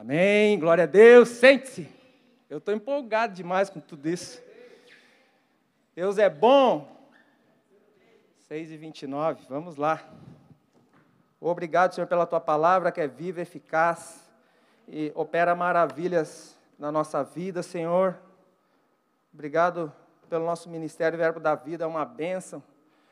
[0.00, 1.28] Amém, glória a Deus.
[1.28, 1.88] Sente-se.
[2.48, 4.40] Eu estou empolgado demais com tudo isso.
[5.92, 6.88] Deus é bom.
[8.46, 10.08] 6 e 29, vamos lá.
[11.40, 14.30] Obrigado, Senhor, pela tua palavra que é viva, eficaz
[14.86, 18.16] e opera maravilhas na nossa vida, Senhor.
[19.34, 19.92] Obrigado
[20.30, 22.62] pelo nosso ministério Verbo da Vida, é uma bênção.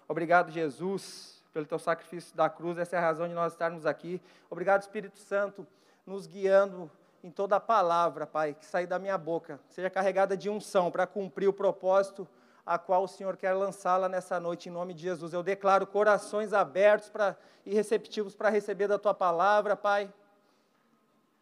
[0.06, 4.22] Obrigado, Jesus, pelo teu sacrifício da cruz, essa é a razão de nós estarmos aqui.
[4.48, 5.66] Obrigado, Espírito Santo
[6.06, 6.90] nos guiando
[7.22, 11.06] em toda a palavra, Pai, que sair da minha boca, seja carregada de unção para
[11.06, 12.26] cumprir o propósito
[12.64, 15.32] a qual o Senhor quer lançá-la nessa noite, em nome de Jesus.
[15.32, 20.12] Eu declaro corações abertos pra, e receptivos para receber da Tua palavra, Pai.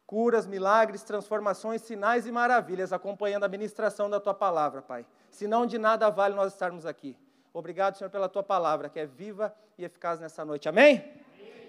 [0.07, 5.07] Curas, milagres, transformações, sinais e maravilhas, acompanhando a ministração da Tua palavra, Pai.
[5.31, 7.17] Senão de nada vale nós estarmos aqui.
[7.55, 10.69] Obrigado, Senhor, pela Tua palavra, que é viva e eficaz nessa noite.
[10.69, 11.24] Amém?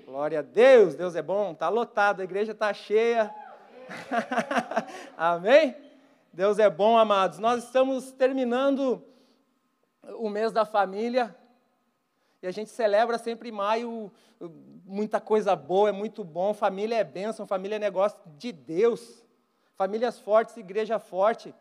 [0.06, 3.34] Glória a Deus, Deus é bom, está lotado, a igreja está cheia.
[5.18, 5.76] Amém?
[6.32, 7.40] Deus é bom, amados.
[7.40, 9.04] Nós estamos terminando
[10.20, 11.36] o mês da família
[12.40, 14.12] e a gente celebra sempre em maio
[14.86, 16.54] muita coisa boa, é muito bom.
[16.54, 19.26] Família é bênção, família é negócio de Deus.
[19.74, 21.52] Famílias fortes, igreja forte.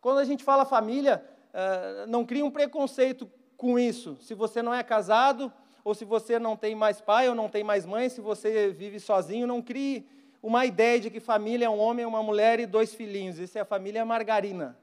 [0.00, 4.16] Quando a gente fala família, eh, não cria um preconceito com isso.
[4.20, 5.52] Se você não é casado,
[5.84, 9.00] ou se você não tem mais pai ou não tem mais mãe, se você vive
[9.00, 10.06] sozinho, não crie
[10.42, 13.38] uma ideia de que família é um homem, uma mulher e dois filhinhos.
[13.38, 14.76] Isso é a família margarina.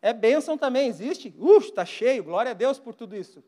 [0.00, 1.34] É bênção também, existe?
[1.38, 3.42] Uh, está cheio, glória a Deus por tudo isso.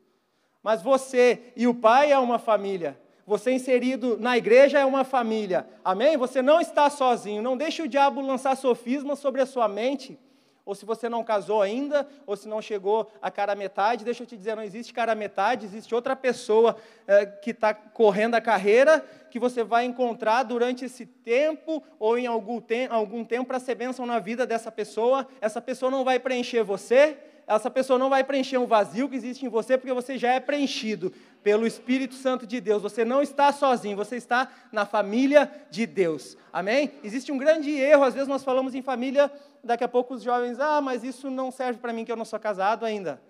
[0.63, 2.99] Mas você e o pai é uma família.
[3.25, 5.67] Você inserido na igreja é uma família.
[5.83, 6.15] Amém?
[6.17, 7.41] Você não está sozinho.
[7.41, 10.19] Não deixe o diabo lançar sofismas sobre a sua mente
[10.65, 14.27] ou se você não casou ainda, ou se não chegou a cara metade, deixa eu
[14.27, 16.75] te dizer, não existe cara metade, existe outra pessoa
[17.07, 22.25] é, que está correndo a carreira que você vai encontrar durante esse tempo ou em
[22.25, 25.27] algum, te algum tempo para ser bênção na vida dessa pessoa.
[25.41, 27.17] Essa pessoa não vai preencher você,
[27.47, 30.39] essa pessoa não vai preencher um vazio que existe em você, porque você já é
[30.39, 31.13] preenchido
[31.43, 32.81] pelo Espírito Santo de Deus.
[32.81, 36.35] Você não está sozinho, você está na família de Deus.
[36.51, 36.91] Amém?
[37.03, 39.31] Existe um grande erro, às vezes nós falamos em família,
[39.63, 42.25] daqui a pouco os jovens, ah, mas isso não serve para mim que eu não
[42.25, 43.21] sou casado ainda.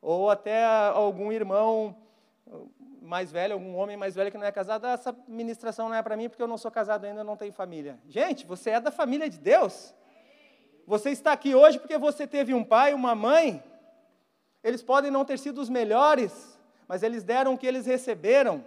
[0.00, 1.96] Ou até algum irmão
[3.02, 6.02] mais velho, algum homem mais velho que não é casado, ah, essa ministração não é
[6.02, 7.98] para mim porque eu não sou casado ainda, não tenho família.
[8.08, 9.94] Gente, você é da família de Deus.
[10.86, 13.62] Você está aqui hoje porque você teve um pai, uma mãe.
[14.62, 18.64] Eles podem não ter sido os melhores, mas eles deram o que eles receberam.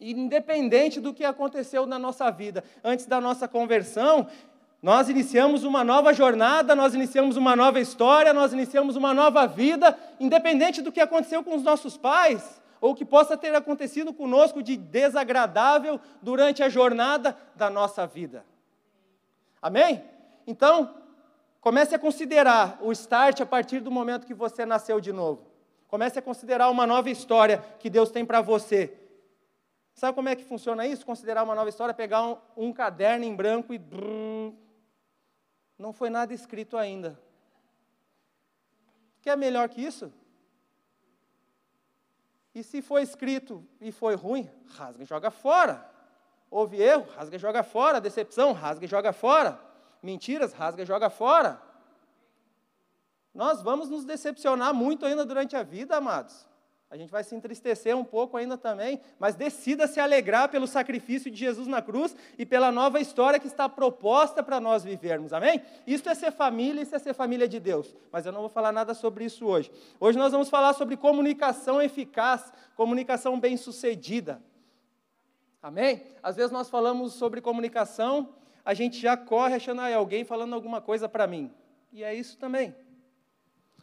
[0.00, 4.28] Independente do que aconteceu na nossa vida, antes da nossa conversão,
[4.80, 9.98] nós iniciamos uma nova jornada, nós iniciamos uma nova história, nós iniciamos uma nova vida,
[10.20, 14.76] independente do que aconteceu com os nossos pais, ou que possa ter acontecido conosco de
[14.76, 18.44] desagradável durante a jornada da nossa vida.
[19.60, 20.04] Amém?
[20.46, 20.94] Então,
[21.60, 25.46] Comece a considerar o start a partir do momento que você nasceu de novo.
[25.88, 28.96] Comece a considerar uma nova história que Deus tem para você.
[29.94, 31.04] Sabe como é que funciona isso?
[31.04, 33.80] Considerar uma nova história, pegar um, um caderno em branco e.
[35.76, 37.20] Não foi nada escrito ainda.
[39.20, 40.12] Quer melhor que isso?
[42.54, 45.88] E se foi escrito e foi ruim, rasga e joga fora.
[46.50, 48.00] Houve erro, rasga e joga fora.
[48.00, 49.67] Decepção, rasga e joga fora
[50.02, 51.60] mentiras, rasga e joga fora.
[53.34, 56.48] Nós vamos nos decepcionar muito ainda durante a vida, amados.
[56.90, 61.30] A gente vai se entristecer um pouco ainda também, mas decida se alegrar pelo sacrifício
[61.30, 65.62] de Jesus na cruz e pela nova história que está proposta para nós vivermos, amém?
[65.86, 68.72] Isso é ser família, isso é ser família de Deus, mas eu não vou falar
[68.72, 69.70] nada sobre isso hoje.
[70.00, 74.42] Hoje nós vamos falar sobre comunicação eficaz, comunicação bem-sucedida,
[75.62, 76.02] amém?
[76.22, 78.30] Às vezes nós falamos sobre comunicação
[78.68, 81.50] a gente já corre achando, ah, é alguém falando alguma coisa para mim.
[81.90, 82.76] E é isso também.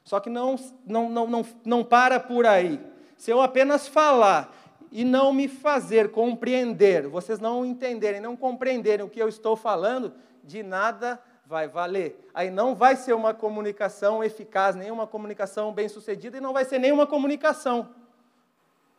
[0.04, 2.80] Só que não, não, não, não, não para por aí.
[3.18, 4.56] Se eu apenas falar
[4.92, 10.14] e não me fazer compreender, vocês não entenderem, não compreenderem o que eu estou falando,
[10.44, 12.30] de nada vai valer.
[12.32, 17.08] Aí não vai ser uma comunicação eficaz, nenhuma comunicação bem-sucedida e não vai ser nenhuma
[17.08, 17.90] comunicação.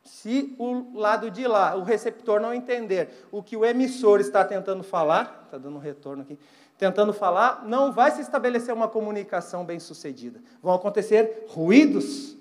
[0.07, 4.85] Se o lado de lá, o receptor, não entender o que o emissor está tentando
[4.85, 6.39] falar, está dando um retorno aqui,
[6.79, 10.41] tentando falar, não vai se estabelecer uma comunicação bem sucedida.
[10.63, 12.37] Vão acontecer ruídos,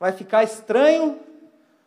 [0.00, 1.18] vai ficar estranho.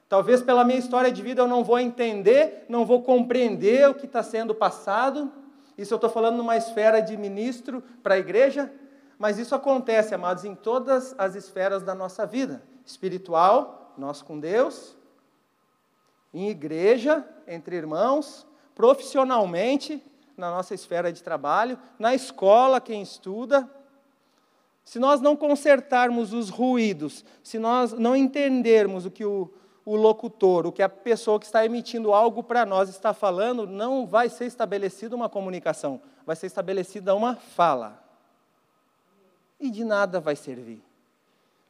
[0.08, 4.06] Talvez pela minha história de vida eu não vou entender, não vou compreender o que
[4.06, 5.32] está sendo passado.
[5.76, 8.72] Isso eu estou falando numa esfera de ministro para a igreja,
[9.18, 14.98] mas isso acontece, amados, em todas as esferas da nossa vida espiritual, nós com Deus,
[16.34, 20.04] em igreja, entre irmãos, profissionalmente,
[20.38, 23.70] na nossa esfera de trabalho, na escola, quem estuda.
[24.86, 29.52] Se nós não consertarmos os ruídos, se nós não entendermos o que o,
[29.86, 34.08] o locutor, o que a pessoa que está emitindo algo para nós está falando, não
[34.08, 38.02] vai ser estabelecida uma comunicação, vai ser estabelecida uma fala.
[39.60, 40.82] E de nada vai servir.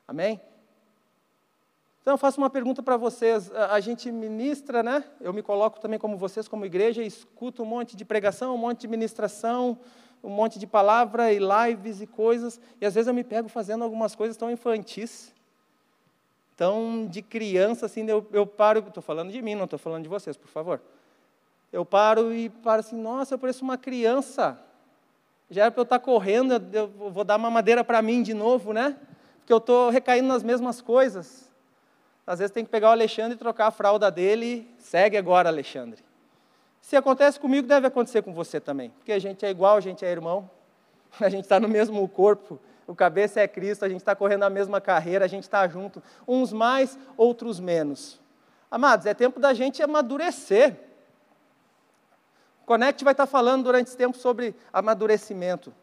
[0.08, 0.40] Amém?
[2.10, 3.52] Então eu faço uma pergunta para vocês.
[3.54, 5.04] A gente ministra, né?
[5.22, 8.82] Eu me coloco também como vocês, como igreja, escuto um monte de pregação, um monte
[8.82, 9.78] de ministração,
[10.24, 13.84] um monte de palavra e lives e coisas, e às vezes eu me pego fazendo
[13.84, 15.32] algumas coisas tão infantis,
[16.58, 20.10] tão de criança, assim, eu, eu paro, estou falando de mim, não estou falando de
[20.10, 20.82] vocês, por favor.
[21.72, 24.60] Eu paro e paro assim, nossa, eu pareço uma criança.
[25.48, 28.74] Já era para eu estar correndo, eu vou dar uma madeira para mim de novo,
[28.74, 28.98] né?
[29.38, 31.49] Porque eu estou recaindo nas mesmas coisas.
[32.30, 34.72] Às vezes tem que pegar o Alexandre e trocar a fralda dele.
[34.78, 36.06] Segue agora, Alexandre.
[36.80, 38.92] Se acontece comigo, deve acontecer com você também.
[38.92, 40.48] Porque a gente é igual, a gente é irmão.
[41.20, 42.60] A gente está no mesmo corpo.
[42.86, 46.04] O cabeça é Cristo, a gente está correndo a mesma carreira, a gente está junto.
[46.28, 48.22] Uns mais, outros menos.
[48.70, 50.76] Amados, é tempo da gente amadurecer.
[52.62, 55.74] O Connect vai estar tá falando durante esse tempo sobre amadurecimento.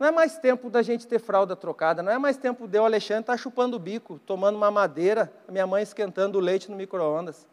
[0.00, 2.86] Não é mais tempo da gente ter fralda trocada, não é mais tempo de eu,
[2.86, 6.76] Alexandre, estar tá chupando o bico, tomando uma madeira, minha mãe esquentando o leite no
[6.78, 7.46] micro-ondas.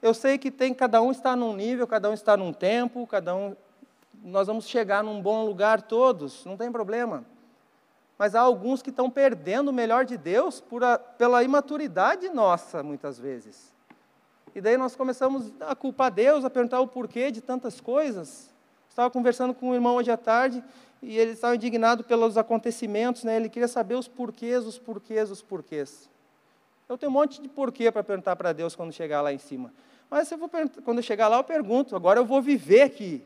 [0.00, 3.34] Eu sei que tem, cada um está num nível, cada um está num tempo, cada
[3.34, 3.56] um.
[4.22, 7.24] Nós vamos chegar num bom lugar todos, não tem problema.
[8.16, 13.18] Mas há alguns que estão perdendo o melhor de Deus a, pela imaturidade nossa, muitas
[13.18, 13.74] vezes.
[14.54, 18.48] E daí nós começamos a culpar Deus, a perguntar o porquê de tantas coisas.
[18.88, 20.62] Estava conversando com um irmão hoje à tarde
[21.02, 23.36] e ele estava indignado pelos acontecimentos, né?
[23.36, 26.08] ele queria saber os porquês, os porquês, os porquês.
[26.88, 29.72] Eu tenho um monte de porquê para perguntar para Deus quando chegar lá em cima.
[30.10, 30.38] Mas eu
[30.82, 31.94] quando eu chegar lá, eu pergunto.
[31.94, 33.22] Agora eu vou viver aqui.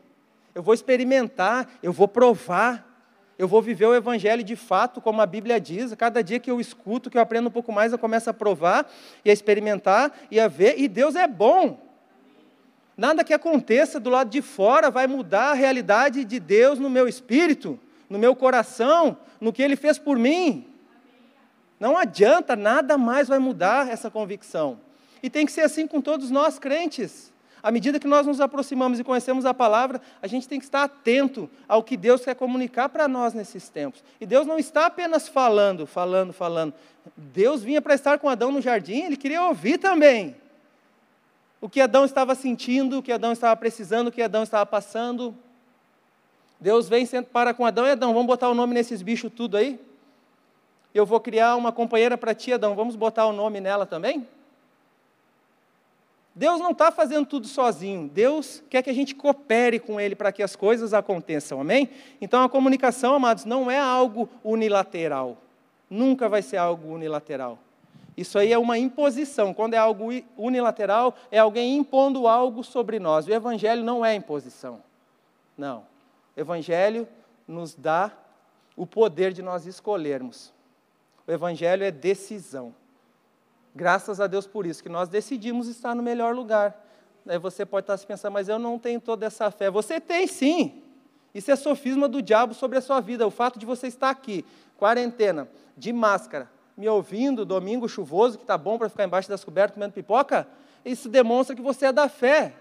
[0.53, 2.89] Eu vou experimentar, eu vou provar.
[3.37, 5.93] Eu vou viver o Evangelho de fato, como a Bíblia diz.
[5.95, 8.89] Cada dia que eu escuto, que eu aprendo um pouco mais, eu começo a provar
[9.25, 10.77] e a experimentar e a ver.
[10.77, 11.79] E Deus é bom.
[12.95, 17.07] Nada que aconteça do lado de fora vai mudar a realidade de Deus no meu
[17.07, 20.67] espírito, no meu coração, no que Ele fez por mim.
[21.79, 24.79] Não adianta, nada mais vai mudar essa convicção.
[25.23, 27.33] E tem que ser assim com todos nós crentes.
[27.63, 30.83] À medida que nós nos aproximamos e conhecemos a palavra, a gente tem que estar
[30.83, 34.03] atento ao que Deus quer comunicar para nós nesses tempos.
[34.19, 36.73] E Deus não está apenas falando, falando, falando.
[37.15, 40.35] Deus vinha para estar com Adão no jardim, ele queria ouvir também
[41.63, 45.33] o que Adão estava sentindo, o que Adão estava precisando, o que Adão estava passando.
[46.59, 49.79] Deus vem para com Adão e Adão, vamos botar o nome nesses bichos tudo aí?
[50.93, 54.27] Eu vou criar uma companheira para ti, Adão, vamos botar o nome nela também?
[56.35, 58.09] Deus não está fazendo tudo sozinho.
[58.09, 61.89] Deus quer que a gente coopere com Ele para que as coisas aconteçam, amém?
[62.19, 65.37] Então a comunicação, amados, não é algo unilateral.
[65.89, 67.57] Nunca vai ser algo unilateral.
[68.15, 69.53] Isso aí é uma imposição.
[69.53, 73.27] Quando é algo unilateral, é alguém impondo algo sobre nós.
[73.27, 74.81] O Evangelho não é imposição.
[75.57, 75.85] Não.
[76.35, 77.07] O Evangelho
[77.47, 78.11] nos dá
[78.75, 80.53] o poder de nós escolhermos.
[81.27, 82.73] O Evangelho é decisão.
[83.75, 86.79] Graças a Deus por isso, que nós decidimos estar no melhor lugar.
[87.27, 89.71] Aí você pode estar se pensando, mas eu não tenho toda essa fé.
[89.71, 90.83] Você tem sim.
[91.33, 93.25] Isso é sofisma do diabo sobre a sua vida.
[93.25, 94.45] O fato de você estar aqui,
[94.77, 99.75] quarentena, de máscara, me ouvindo, domingo chuvoso, que está bom para ficar embaixo das cobertas
[99.75, 100.47] comendo pipoca,
[100.83, 102.53] isso demonstra que você é da fé.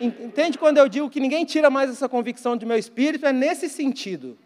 [0.00, 3.26] Entende quando eu digo que ninguém tira mais essa convicção de meu espírito?
[3.26, 4.36] É nesse sentido.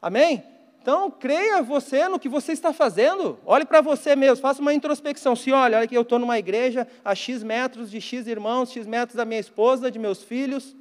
[0.00, 0.42] Amém?
[0.80, 3.38] Então, creia você no que você está fazendo.
[3.44, 5.36] Olhe para você mesmo, faça uma introspecção.
[5.36, 8.86] Se olha, olha que eu estou numa igreja a X metros de X irmãos, X
[8.86, 10.74] metros da minha esposa, de meus filhos,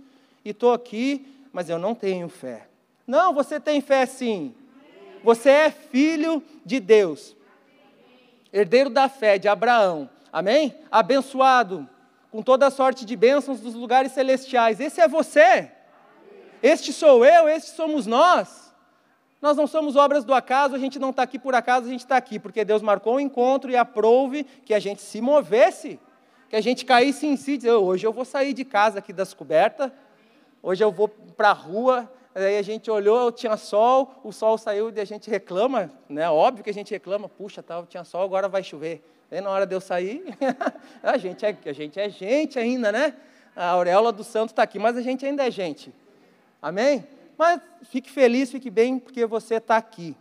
[0.46, 2.68] e estou aqui, mas eu não tenho fé.
[3.06, 4.54] Não, você tem fé sim.
[5.24, 7.37] Você é filho de Deus
[8.52, 10.76] herdeiro da fé de Abraão, amém?
[10.92, 11.88] Abençoado
[12.32, 14.80] com toda a sorte de bênçãos dos lugares celestiais.
[14.80, 15.72] Esse é você.
[16.62, 18.74] Este sou eu, este somos nós.
[19.42, 22.02] Nós não somos obras do acaso, a gente não está aqui por acaso, a gente
[22.02, 26.00] está aqui porque Deus marcou um encontro e aprouve que a gente se movesse,
[26.50, 29.34] que a gente caísse em si dizer, hoje eu vou sair de casa aqui das
[29.36, 29.92] cobertas,
[30.62, 34.92] hoje eu vou para a rua, Aí a gente olhou, tinha sol, o sol saiu
[34.96, 36.30] e a gente reclama, né?
[36.30, 39.04] Óbvio que a gente reclama, puxa, tal, tinha sol, agora vai chover.
[39.32, 40.24] Aí na hora de eu sair,
[41.02, 43.16] a gente é, a gente é gente ainda, né?
[43.56, 45.92] A auréola do santo está aqui, mas a gente ainda é gente.
[46.62, 47.08] Amém?
[47.36, 50.16] Mas fique feliz, fique bem, porque você está aqui.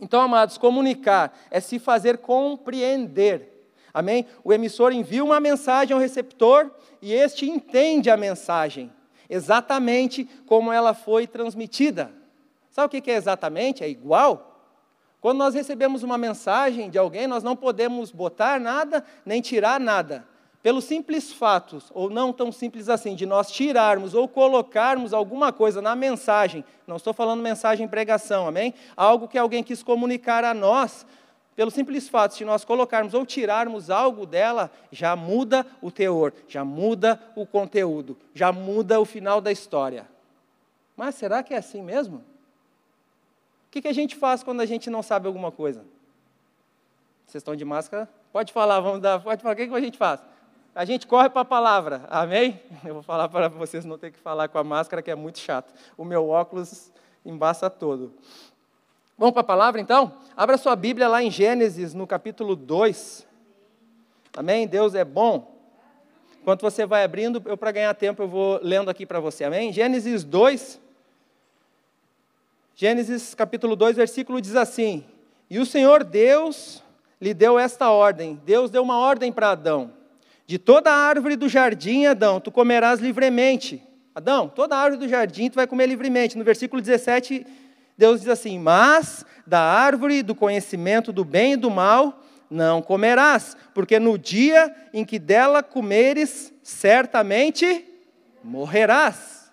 [0.00, 3.72] Então, amados, comunicar é se fazer compreender.
[3.92, 4.24] Amém?
[4.44, 6.70] O emissor envia uma mensagem ao receptor
[7.02, 8.92] e este entende a mensagem.
[9.28, 12.12] Exatamente como ela foi transmitida.
[12.70, 13.82] Sabe o que é exatamente?
[13.82, 14.48] É igual?
[15.20, 20.24] Quando nós recebemos uma mensagem de alguém, nós não podemos botar nada nem tirar nada.
[20.62, 25.80] Pelo simples fato, ou não tão simples assim, de nós tirarmos ou colocarmos alguma coisa
[25.80, 28.74] na mensagem, não estou falando mensagem em pregação, amém?
[28.96, 31.06] Algo que alguém quis comunicar a nós,
[31.58, 36.64] pelo simples fato de nós colocarmos ou tirarmos algo dela, já muda o teor, já
[36.64, 40.08] muda o conteúdo, já muda o final da história.
[40.96, 42.18] Mas será que é assim mesmo?
[42.18, 45.80] O que, que a gente faz quando a gente não sabe alguma coisa?
[47.26, 48.08] Vocês estão de máscara?
[48.32, 49.20] Pode falar, vamos dar.
[49.20, 50.20] Pode falar, o que, que a gente faz?
[50.76, 52.62] A gente corre para a palavra, amém?
[52.86, 55.40] Eu vou falar para vocês não ter que falar com a máscara, que é muito
[55.40, 55.74] chato.
[55.96, 56.92] O meu óculos
[57.26, 58.14] embaça todo.
[59.18, 60.14] Vamos para a palavra então?
[60.36, 63.26] Abra sua Bíblia lá em Gênesis, no capítulo 2.
[64.36, 64.64] Amém?
[64.64, 65.58] Deus é bom.
[66.40, 69.42] Enquanto você vai abrindo, eu para ganhar tempo eu vou lendo aqui para você.
[69.42, 69.72] Amém?
[69.72, 70.80] Gênesis 2,
[72.76, 75.04] Gênesis capítulo 2, versículo diz assim:
[75.50, 76.80] E o Senhor Deus
[77.20, 78.40] lhe deu esta ordem.
[78.46, 79.92] Deus deu uma ordem para Adão:
[80.46, 83.82] De toda árvore do jardim, Adão, tu comerás livremente.
[84.14, 86.38] Adão, toda árvore do jardim tu vai comer livremente.
[86.38, 87.44] No versículo 17,
[87.98, 93.56] Deus diz assim: Mas da árvore do conhecimento do bem e do mal não comerás,
[93.74, 97.84] porque no dia em que dela comeres, certamente
[98.42, 99.52] morrerás.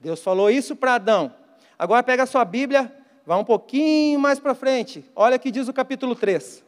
[0.00, 1.32] Deus falou isso para Adão.
[1.78, 2.92] Agora pega a sua Bíblia,
[3.24, 5.04] vá um pouquinho mais para frente.
[5.14, 6.62] Olha que diz o capítulo 3.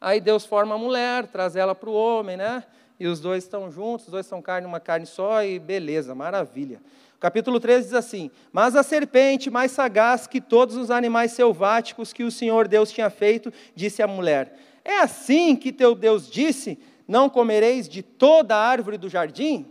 [0.00, 2.64] Aí Deus forma a mulher, traz ela para o homem, né?
[2.98, 6.80] E os dois estão juntos, os dois são carne, uma carne só, e beleza, maravilha.
[7.20, 12.22] Capítulo 13 diz assim: Mas a serpente, mais sagaz que todos os animais selváticos que
[12.22, 17.28] o Senhor Deus tinha feito, disse à mulher: É assim que teu Deus disse: Não
[17.28, 19.66] comereis de toda a árvore do jardim?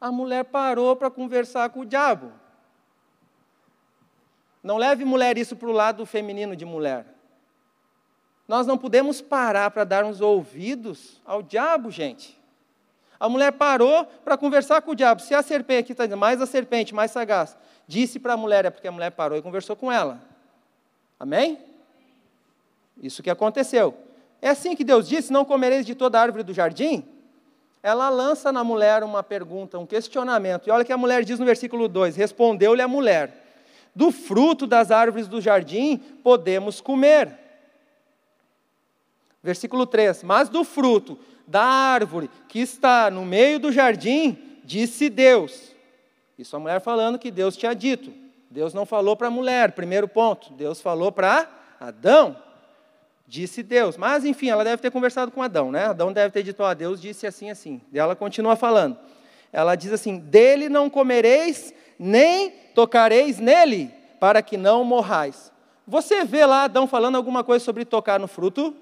[0.00, 2.32] A mulher parou para conversar com o diabo.
[4.62, 7.06] Não leve mulher isso para o lado feminino de mulher.
[8.46, 12.37] Nós não podemos parar para darmos ouvidos ao diabo, gente.
[13.20, 15.20] A mulher parou para conversar com o diabo.
[15.20, 17.56] Se a serpente, aqui está dizendo, mais a serpente, mais sagaz,
[17.86, 20.20] disse para a mulher, é porque a mulher parou e conversou com ela.
[21.18, 21.58] Amém?
[23.02, 23.94] Isso que aconteceu.
[24.40, 27.04] É assim que Deus disse: Não comereis de toda árvore do jardim?
[27.82, 30.68] Ela lança na mulher uma pergunta, um questionamento.
[30.68, 33.44] E olha que a mulher diz no versículo 2: Respondeu-lhe a mulher:
[33.94, 37.36] do fruto das árvores do jardim podemos comer.
[39.42, 45.74] Versículo 3: Mas do fruto da árvore que está no meio do jardim, disse Deus.
[46.38, 48.12] Isso a mulher falando que Deus tinha dito.
[48.50, 50.52] Deus não falou para a mulher, primeiro ponto.
[50.52, 51.48] Deus falou para
[51.80, 52.36] Adão.
[53.26, 53.96] Disse Deus.
[53.96, 55.86] Mas, enfim, ela deve ter conversado com Adão, né?
[55.86, 57.80] Adão deve ter dito, ó, Deus disse assim, assim.
[57.92, 58.96] E ela continua falando.
[59.52, 63.90] Ela diz assim: Dele não comereis, nem tocareis nele,
[64.20, 65.52] para que não morrais.
[65.86, 68.74] Você vê lá Adão falando alguma coisa sobre tocar no fruto?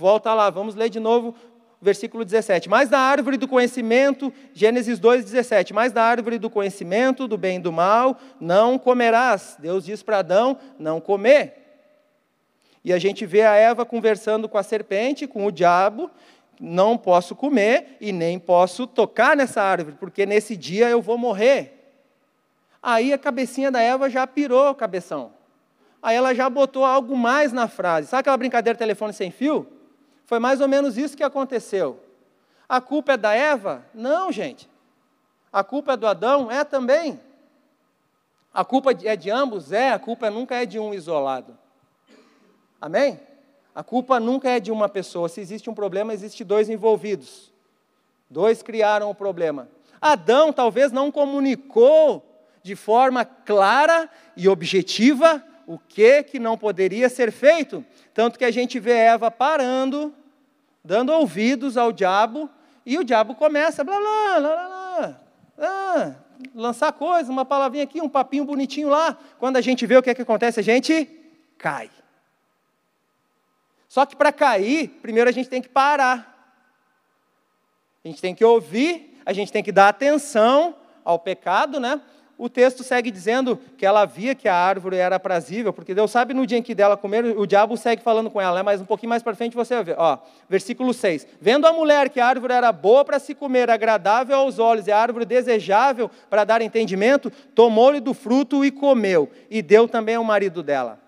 [0.00, 1.34] Volta lá, vamos ler de novo
[1.78, 2.70] versículo 17.
[2.70, 5.74] Mais da árvore do conhecimento, Gênesis 2, 17.
[5.74, 9.56] Mais da árvore do conhecimento, do bem e do mal, não comerás.
[9.58, 11.54] Deus diz para Adão: não comer.
[12.82, 16.10] E a gente vê a Eva conversando com a serpente, com o diabo,
[16.58, 21.76] não posso comer e nem posso tocar nessa árvore, porque nesse dia eu vou morrer.
[22.82, 25.30] Aí a cabecinha da Eva já pirou cabeção.
[26.02, 28.08] Aí ela já botou algo mais na frase.
[28.08, 29.79] Sabe aquela brincadeira telefone sem fio?
[30.30, 31.98] Foi mais ou menos isso que aconteceu.
[32.68, 33.84] A culpa é da Eva?
[33.92, 34.70] Não, gente.
[35.52, 36.48] A culpa é do Adão?
[36.48, 37.18] É também.
[38.54, 39.72] A culpa é de ambos?
[39.72, 39.90] É.
[39.90, 41.58] A culpa nunca é de um isolado.
[42.80, 43.18] Amém?
[43.74, 45.28] A culpa nunca é de uma pessoa.
[45.28, 47.52] Se existe um problema, existe dois envolvidos.
[48.30, 49.68] Dois criaram o problema.
[50.00, 52.24] Adão talvez não comunicou
[52.62, 57.84] de forma clara e objetiva o que que não poderia ser feito,
[58.14, 60.14] tanto que a gente vê Eva parando,
[60.90, 62.50] dando ouvidos ao diabo,
[62.84, 65.20] e o diabo começa blá blá blá blá,
[65.56, 66.16] blá
[66.52, 69.16] lançar coisas, uma palavrinha aqui, um papinho bonitinho lá.
[69.38, 71.08] Quando a gente vê o que, que acontece, a gente
[71.56, 71.88] cai.
[73.88, 76.58] Só que para cair, primeiro a gente tem que parar.
[78.04, 82.00] A gente tem que ouvir, a gente tem que dar atenção ao pecado, né?
[82.42, 86.32] O texto segue dizendo que ela via que a árvore era aprazível, porque Deus sabe
[86.32, 88.62] no dia em que dela comer, o diabo segue falando com ela, né?
[88.62, 89.96] mas um pouquinho mais para frente você vai ver.
[89.98, 90.16] Ó,
[90.48, 91.26] versículo 6.
[91.38, 94.90] Vendo a mulher que a árvore era boa para se comer, agradável aos olhos e
[94.90, 100.24] a árvore desejável para dar entendimento, tomou-lhe do fruto e comeu, e deu também ao
[100.24, 100.98] marido dela.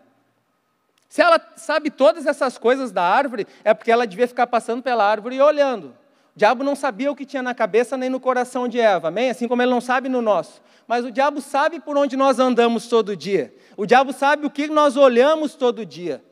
[1.09, 5.11] Se ela sabe todas essas coisas da árvore, é porque ela devia ficar passando pela
[5.11, 5.95] árvore e olhando.
[6.35, 9.29] O diabo não sabia o que tinha na cabeça nem no coração de Eva, amém?
[9.29, 10.63] Assim como ele não sabe no nosso.
[10.89, 13.55] Mas o diabo sabe por onde nós andamos todo dia.
[13.77, 16.23] O diabo sabe o que nós olhamos todo dia.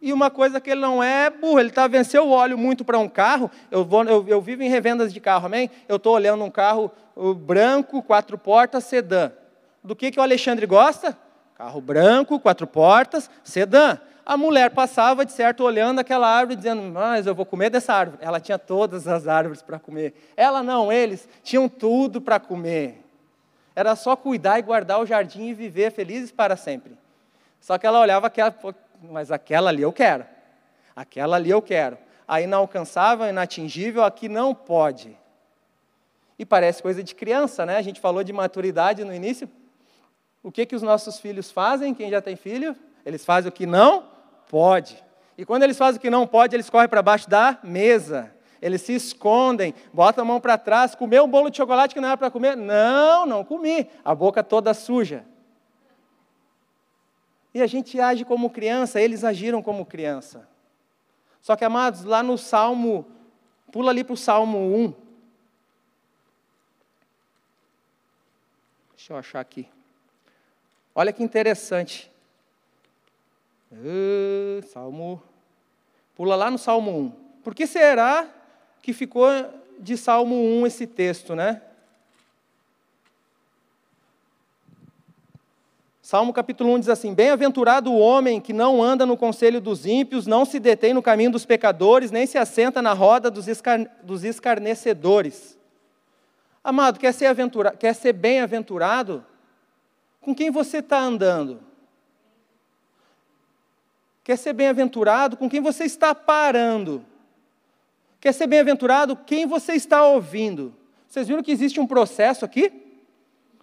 [0.00, 2.98] E uma coisa que ele não é burro, ele está venceu o óleo muito para
[2.98, 3.50] um carro.
[3.70, 5.70] Eu, vou, eu, eu, vivo em revendas de carro, amém?
[5.88, 6.90] Eu estou olhando um carro
[7.36, 9.32] branco, quatro portas, sedã.
[9.82, 11.18] Do que, que o Alexandre gosta?
[11.56, 13.98] Carro branco, quatro portas, sedã.
[14.28, 18.18] A mulher passava, de certo, olhando aquela árvore, dizendo: Mas eu vou comer dessa árvore.
[18.20, 20.12] Ela tinha todas as árvores para comer.
[20.36, 23.02] Ela não, eles tinham tudo para comer.
[23.74, 26.92] Era só cuidar e guardar o jardim e viver felizes para sempre.
[27.58, 28.54] Só que ela olhava aquela,
[29.00, 30.26] mas aquela ali eu quero.
[30.94, 31.96] Aquela ali eu quero.
[32.26, 35.16] A inalcançável, inatingível, aqui não pode.
[36.38, 37.78] E parece coisa de criança, né?
[37.78, 39.48] A gente falou de maturidade no início.
[40.42, 41.94] O que, que os nossos filhos fazem?
[41.94, 42.76] Quem já tem filho?
[43.06, 44.17] Eles fazem o que não
[44.48, 45.02] pode.
[45.36, 48.34] E quando eles fazem o que não pode, eles correm para baixo da mesa.
[48.60, 52.08] Eles se escondem, botam a mão para trás, comeu um bolo de chocolate que não
[52.08, 52.56] era para comer?
[52.56, 53.88] Não, não comi.
[54.04, 55.24] A boca toda suja.
[57.54, 60.48] E a gente age como criança, eles agiram como criança.
[61.40, 63.06] Só que, amados, lá no Salmo,
[63.70, 64.94] pula ali para o Salmo 1.
[68.96, 69.68] Deixa eu achar aqui.
[70.94, 72.10] Olha que interessante.
[73.70, 75.22] Uh, Salmo.
[76.14, 77.12] Pula lá no Salmo 1.
[77.42, 78.26] Por que será
[78.82, 79.28] que ficou
[79.78, 81.62] de Salmo 1 esse texto, né?
[86.00, 90.26] Salmo capítulo 1 diz assim: Bem-aventurado o homem que não anda no conselho dos ímpios,
[90.26, 94.24] não se detém no caminho dos pecadores, nem se assenta na roda dos, escar dos
[94.24, 95.58] escarnecedores.
[96.64, 97.36] Amado, quer ser,
[97.78, 99.22] quer ser bem-aventurado?
[100.22, 101.67] Com quem você está andando?
[104.28, 105.38] Quer ser bem-aventurado?
[105.38, 107.02] Com quem você está parando?
[108.20, 109.16] Quer ser bem-aventurado?
[109.16, 110.74] Quem você está ouvindo?
[111.08, 112.70] Vocês viram que existe um processo aqui?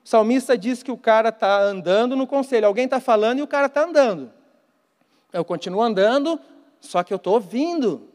[0.03, 2.65] O salmista diz que o cara está andando no conselho.
[2.65, 4.31] Alguém está falando e o cara está andando.
[5.31, 6.39] Eu continuo andando,
[6.81, 8.09] só que eu estou ouvindo.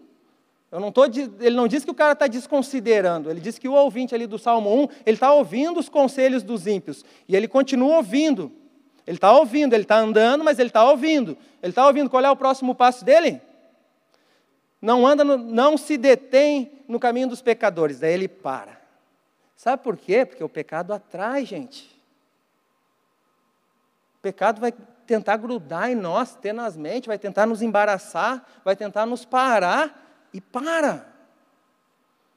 [0.73, 3.75] Eu não tô, ele não diz que o cara está desconsiderando, ele diz que o
[3.75, 7.99] ouvinte ali do Salmo 1, ele está ouvindo os conselhos dos ímpios, e ele continua
[7.99, 8.51] ouvindo.
[9.11, 11.37] Ele está ouvindo, ele está andando, mas ele está ouvindo.
[11.61, 12.09] Ele está ouvindo.
[12.09, 13.43] Qual é o próximo passo dele?
[14.81, 17.99] Não anda, no, não se detém no caminho dos pecadores.
[17.99, 18.81] Daí ele para.
[19.57, 20.25] Sabe por quê?
[20.25, 21.91] Porque o pecado atrai, gente.
[24.19, 24.73] O pecado vai
[25.05, 31.05] tentar grudar em nós, tenazmente, vai tentar nos embaraçar, vai tentar nos parar e para.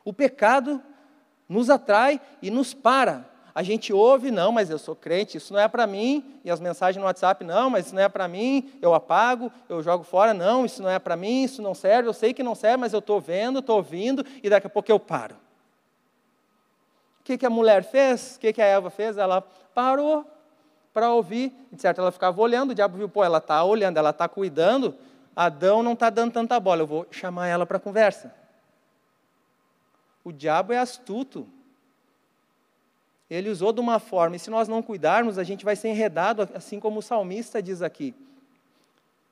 [0.04, 0.82] O pecado
[1.48, 5.60] nos atrai e nos para a gente ouve, não, mas eu sou crente, isso não
[5.60, 8.72] é para mim, e as mensagens no WhatsApp, não, mas isso não é para mim,
[8.82, 12.14] eu apago, eu jogo fora, não, isso não é para mim, isso não serve, eu
[12.14, 15.00] sei que não serve, mas eu estou vendo, estou ouvindo, e daqui a pouco eu
[15.00, 15.36] paro.
[17.20, 18.36] O que, que a mulher fez?
[18.36, 19.18] O que, que a Eva fez?
[19.18, 19.42] Ela
[19.74, 20.26] parou
[20.92, 24.10] para ouvir, de certo, ela ficava olhando, o diabo viu, pô, ela está olhando, ela
[24.10, 24.96] está cuidando,
[25.36, 28.34] Adão não está dando tanta bola, eu vou chamar ela para conversa.
[30.24, 31.48] O diabo é astuto,
[33.30, 36.48] ele usou de uma forma, e se nós não cuidarmos, a gente vai ser enredado,
[36.54, 38.14] assim como o salmista diz aqui.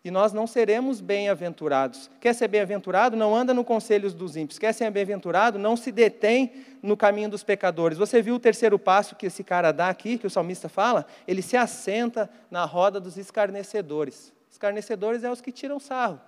[0.03, 2.09] E nós não seremos bem-aventurados.
[2.19, 3.15] Quer ser bem-aventurado?
[3.15, 4.57] Não anda no conselho dos ímpios.
[4.57, 5.59] Quer ser bem-aventurado?
[5.59, 6.51] Não se detém
[6.81, 7.99] no caminho dos pecadores.
[7.99, 11.05] Você viu o terceiro passo que esse cara dá aqui, que o salmista fala?
[11.27, 14.33] Ele se assenta na roda dos escarnecedores.
[14.49, 16.19] Escarnecedores é os que tiram sarro,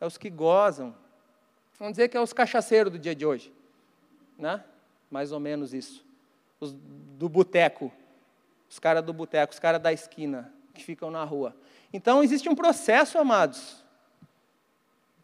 [0.00, 0.94] é os que gozam.
[1.80, 3.52] Vamos dizer que é os cachaceiros do dia de hoje.
[4.38, 4.62] Né?
[5.10, 6.05] Mais ou menos isso
[6.60, 7.92] os do boteco,
[8.68, 11.56] os caras do boteco, os caras da esquina, que ficam na rua.
[11.92, 13.82] Então, existe um processo, amados,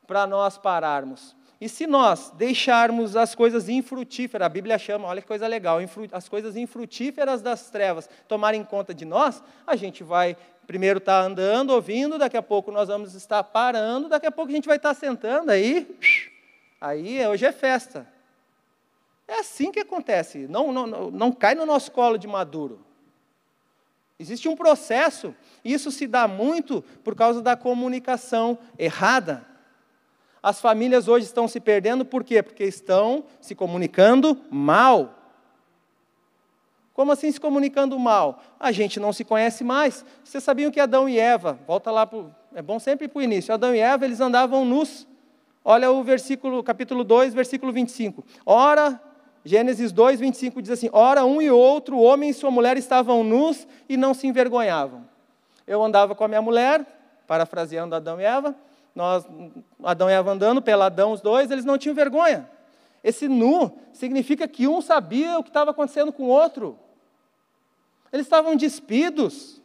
[0.07, 1.37] para nós pararmos.
[1.61, 5.79] E se nós deixarmos as coisas infrutíferas, a Bíblia chama, olha que coisa legal,
[6.11, 11.27] as coisas infrutíferas das trevas tomarem conta de nós, a gente vai primeiro estar tá
[11.27, 14.77] andando, ouvindo, daqui a pouco nós vamos estar parando, daqui a pouco a gente vai
[14.77, 15.99] estar tá sentando aí,
[16.81, 18.07] aí hoje é festa.
[19.33, 22.85] É assim que acontece, não, não, não, não cai no nosso colo de maduro.
[24.19, 29.43] Existe um processo, isso se dá muito por causa da comunicação errada.
[30.43, 32.43] As famílias hoje estão se perdendo por quê?
[32.43, 35.19] Porque estão se comunicando mal.
[36.93, 38.39] Como assim se comunicando mal?
[38.61, 40.05] A gente não se conhece mais.
[40.23, 43.55] Vocês sabiam que Adão e Eva, volta lá, pro, é bom sempre para o início,
[43.55, 45.09] Adão e Eva, eles andavam nus.
[45.65, 48.23] Olha o versículo, capítulo 2, versículo 25.
[48.45, 49.01] Ora,
[49.45, 53.67] Gênesis 2, 25 diz assim: Ora, um e outro, homem e sua mulher, estavam nus
[53.89, 55.07] e não se envergonhavam.
[55.67, 56.85] Eu andava com a minha mulher,
[57.27, 58.55] parafraseando Adão e Eva,
[58.95, 59.27] nós,
[59.83, 62.49] Adão e Eva andando, peladão os dois, eles não tinham vergonha.
[63.03, 66.79] Esse nu significa que um sabia o que estava acontecendo com o outro.
[68.13, 69.61] Eles estavam despidos,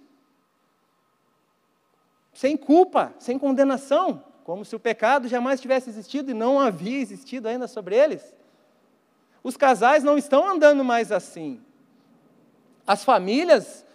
[2.34, 7.48] sem culpa, sem condenação, como se o pecado jamais tivesse existido e não havia existido
[7.48, 8.34] ainda sobre eles.
[9.48, 11.62] Os casais não estão andando mais assim.
[12.86, 13.86] As famílias,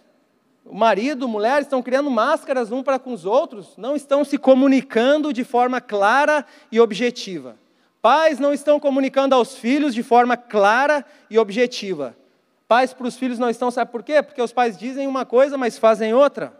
[0.65, 5.31] o marido, mulher, estão criando máscaras um para com os outros, não estão se comunicando
[5.31, 7.55] de forma clara e objetiva.
[8.01, 12.17] Pais não estão comunicando aos filhos de forma clara e objetiva.
[12.67, 14.23] Pais para os filhos não estão, sabe por quê?
[14.23, 16.51] Porque os pais dizem uma coisa, mas fazem outra.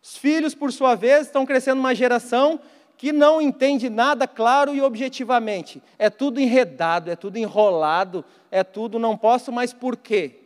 [0.00, 2.60] Os filhos, por sua vez, estão crescendo uma geração
[3.02, 5.82] que não entende nada claro e objetivamente.
[5.98, 10.36] É tudo enredado, é tudo enrolado, é tudo não posso, mas por quê?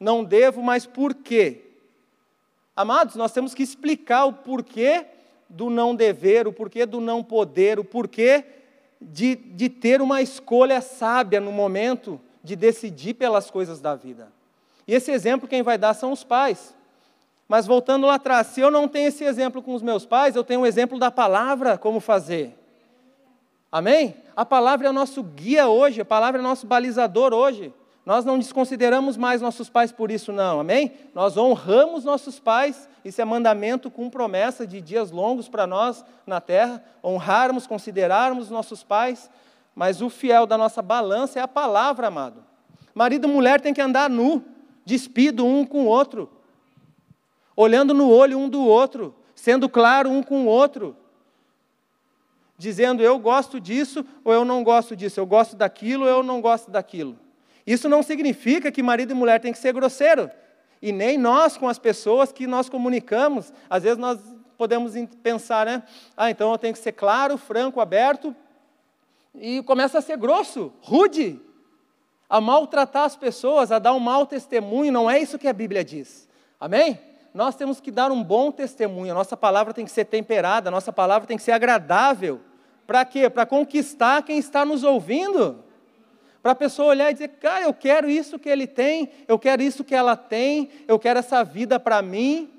[0.00, 1.60] não devo, mas por quê?
[2.74, 5.06] Amados, nós temos que explicar o porquê
[5.48, 8.44] do não dever, o porquê do não poder, o porquê
[9.00, 14.32] de, de ter uma escolha sábia no momento de decidir pelas coisas da vida.
[14.88, 16.74] E esse exemplo quem vai dar são os pais.
[17.48, 20.44] Mas voltando lá atrás, se eu não tenho esse exemplo com os meus pais, eu
[20.44, 22.58] tenho um exemplo da palavra como fazer.
[23.70, 24.16] Amém?
[24.36, 27.72] A palavra é o nosso guia hoje, a palavra é o nosso balizador hoje.
[28.04, 30.92] Nós não desconsideramos mais nossos pais por isso, não, amém?
[31.14, 36.40] Nós honramos nossos pais, isso é mandamento com promessa de dias longos para nós na
[36.40, 39.30] terra, honrarmos, considerarmos nossos pais,
[39.74, 42.44] mas o fiel da nossa balança é a palavra, amado.
[42.92, 44.44] Marido e mulher têm que andar nu,
[44.84, 46.28] despido um com o outro,
[47.56, 50.96] olhando no olho um do outro, sendo claro um com o outro,
[52.56, 56.40] dizendo eu gosto disso ou eu não gosto disso, eu gosto daquilo ou eu não
[56.40, 57.18] gosto daquilo.
[57.66, 60.30] Isso não significa que marido e mulher têm que ser grosseiro.
[60.80, 63.52] E nem nós com as pessoas que nós comunicamos.
[63.70, 64.18] Às vezes nós
[64.56, 65.82] podemos pensar, né?
[66.16, 68.34] Ah, então eu tenho que ser claro, franco, aberto.
[69.34, 71.40] E começa a ser grosso, rude,
[72.28, 74.92] a maltratar as pessoas, a dar um mau testemunho.
[74.92, 76.28] Não é isso que a Bíblia diz.
[76.60, 76.98] Amém?
[77.34, 79.12] Nós temos que dar um bom testemunho.
[79.12, 82.40] A nossa palavra tem que ser temperada, a nossa palavra tem que ser agradável.
[82.86, 83.30] Para quê?
[83.30, 85.64] Para conquistar quem está nos ouvindo
[86.42, 89.62] para a pessoa olhar e dizer, cara, eu quero isso que ele tem, eu quero
[89.62, 92.52] isso que ela tem, eu quero essa vida para mim.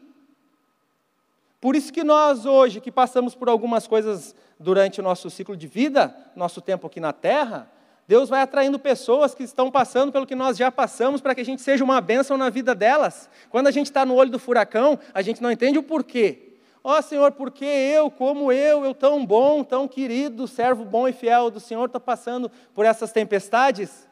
[1.59, 5.67] Por isso que nós hoje, que passamos por algumas coisas durante o nosso ciclo de
[5.67, 7.69] vida, nosso tempo aqui na Terra,
[8.13, 11.43] Deus vai atraindo pessoas que estão passando pelo que nós já passamos para que a
[11.43, 13.27] gente seja uma bênção na vida delas.
[13.49, 16.53] Quando a gente está no olho do furacão, a gente não entende o porquê.
[16.83, 21.07] Ó oh, Senhor, por que eu, como eu, eu tão bom, tão querido, servo bom
[21.07, 24.07] e fiel do Senhor, estou passando por essas tempestades?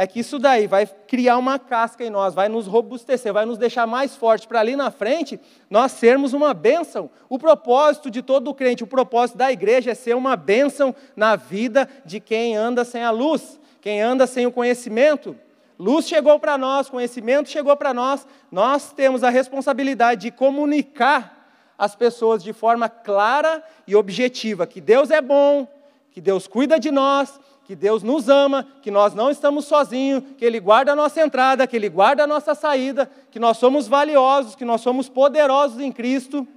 [0.00, 3.58] É que isso daí vai criar uma casca em nós, vai nos robustecer, vai nos
[3.58, 7.10] deixar mais fortes para ali na frente nós sermos uma bênção.
[7.28, 11.88] O propósito de todo crente, o propósito da igreja é ser uma bênção na vida
[12.04, 15.34] de quem anda sem a luz, quem anda sem o conhecimento.
[15.76, 21.96] Luz chegou para nós, conhecimento chegou para nós, nós temos a responsabilidade de comunicar as
[21.96, 25.66] pessoas de forma clara e objetiva que Deus é bom,
[26.12, 30.44] que Deus cuida de nós, que Deus nos ama, que nós não estamos sozinhos, que
[30.44, 34.56] Ele guarda a nossa entrada, que Ele guarda a nossa saída, que nós somos valiosos,
[34.56, 36.48] que nós somos poderosos em Cristo,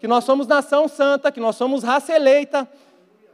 [0.00, 2.66] que nós somos nação santa, que nós somos raça eleita,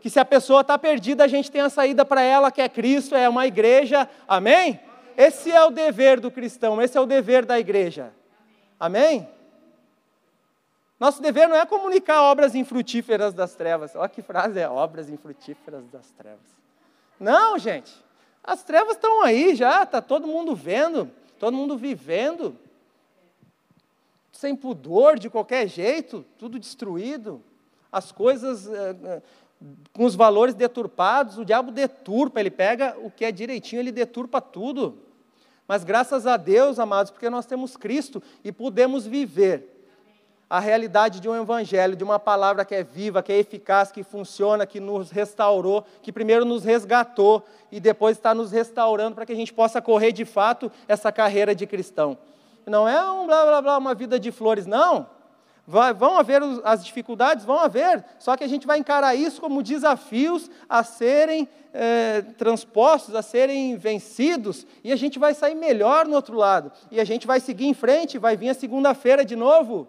[0.01, 2.69] que se a pessoa está perdida, a gente tem a saída para ela, que é
[2.69, 4.81] Cristo, é uma igreja, amém?
[5.17, 8.13] Esse é o dever do cristão, esse é o dever da igreja,
[8.79, 9.29] amém?
[10.99, 13.95] Nosso dever não é comunicar obras infrutíferas das trevas.
[13.95, 16.60] Olha que frase é, obras infrutíferas das trevas.
[17.21, 17.93] Não, gente.
[18.43, 22.57] As trevas estão aí já, está todo mundo vendo, todo mundo vivendo.
[24.33, 27.43] Sem pudor, de qualquer jeito, tudo destruído.
[27.93, 29.23] As coisas é,
[29.93, 34.41] com os valores deturpados, o diabo deturpa, ele pega o que é direitinho, ele deturpa
[34.41, 34.99] tudo.
[35.69, 39.80] Mas graças a Deus, amados, porque nós temos Cristo e podemos viver
[40.51, 44.03] a realidade de um evangelho, de uma palavra que é viva, que é eficaz, que
[44.03, 49.33] funciona, que nos restaurou, que primeiro nos resgatou e depois está nos restaurando para que
[49.33, 52.19] a gente possa correr de fato essa carreira de cristão.
[52.67, 55.07] Não é um blá blá blá, uma vida de flores, não.
[55.65, 59.63] Vai, vão haver as dificuldades, vão haver, só que a gente vai encarar isso como
[59.63, 66.17] desafios a serem é, transpostos, a serem vencidos, e a gente vai sair melhor no
[66.17, 66.73] outro lado.
[66.91, 69.87] E a gente vai seguir em frente, vai vir a segunda-feira de novo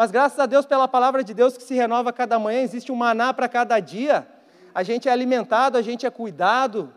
[0.00, 2.94] mas graças a Deus pela palavra de Deus que se renova cada manhã, existe um
[2.94, 4.26] maná para cada dia.
[4.74, 6.90] A gente é alimentado, a gente é cuidado.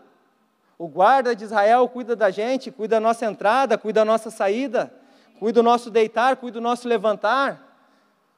[0.78, 4.90] O guarda de Israel cuida da gente, cuida da nossa entrada, cuida da nossa saída,
[5.38, 7.78] cuida do nosso deitar, cuida do nosso levantar.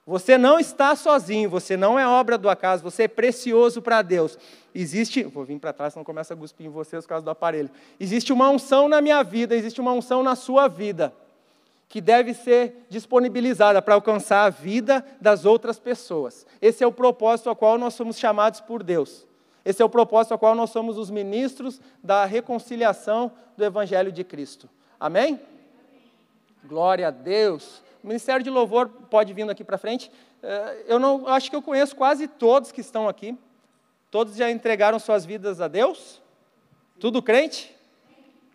[0.03, 4.35] Você não está sozinho, você não é obra do acaso, você é precioso para Deus.
[4.73, 7.69] Existe, vou vir para trás, não começa a cuspir em vocês por causa do aparelho.
[7.99, 11.13] Existe uma unção na minha vida, existe uma unção na sua vida,
[11.87, 16.45] que deve ser disponibilizada para alcançar a vida das outras pessoas.
[16.61, 19.25] Esse é o propósito ao qual nós somos chamados por Deus.
[19.63, 24.23] Esse é o propósito ao qual nós somos os ministros da reconciliação do Evangelho de
[24.23, 24.69] Cristo.
[24.99, 25.39] Amém?
[26.63, 27.81] Glória a Deus.
[28.03, 30.11] O Ministério de Louvor pode vir aqui para frente.
[30.43, 33.37] Eh, eu não acho que eu conheço quase todos que estão aqui.
[34.11, 36.21] Todos já entregaram suas vidas a Deus?
[36.99, 37.75] Tudo crente?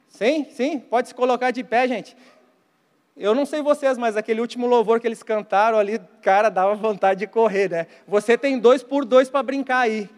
[0.09, 0.79] Sim, sim.
[0.79, 2.17] Pode se colocar de pé, gente.
[3.17, 7.21] Eu não sei vocês, mas aquele último louvor que eles cantaram ali, cara, dava vontade
[7.21, 7.87] de correr, né?
[8.07, 10.09] Você tem dois por dois para brincar aí.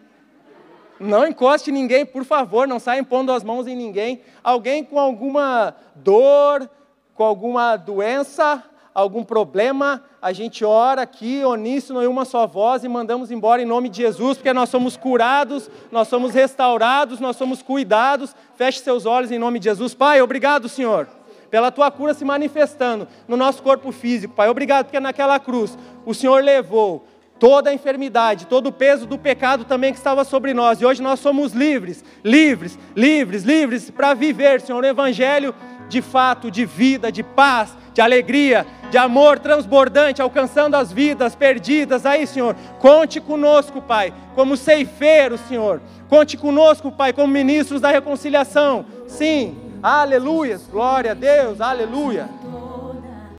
[0.99, 4.21] Não encoste ninguém, por favor, não saia pondo as mãos em ninguém.
[4.43, 6.69] Alguém com alguma dor,
[7.13, 12.87] com alguma doença, algum problema, a gente ora aqui, oníssono, em uma só voz e
[12.87, 17.61] mandamos embora em nome de Jesus, porque nós somos curados, nós somos restaurados, nós somos
[17.61, 18.35] cuidados.
[18.55, 19.93] Feche seus olhos em nome de Jesus.
[19.93, 21.07] Pai, obrigado, Senhor,
[21.53, 24.33] pela tua cura se manifestando no nosso corpo físico.
[24.33, 27.05] Pai, obrigado, porque naquela cruz o Senhor levou
[27.37, 30.81] toda a enfermidade, todo o peso do pecado também que estava sobre nós.
[30.81, 35.53] E hoje nós somos livres, livres, livres, livres para viver, Senhor, o Evangelho
[35.87, 42.03] de fato, de vida, de paz, de alegria, de amor transbordante, alcançando as vidas perdidas.
[42.03, 45.79] Aí, Senhor, conte conosco, Pai, como ceifeiros, Senhor.
[46.09, 48.87] Conte conosco, Pai, como ministros da reconciliação.
[49.05, 52.29] Sim, aleluia, glória a Deus, aleluia.